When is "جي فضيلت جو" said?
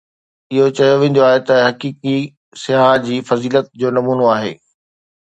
3.05-3.87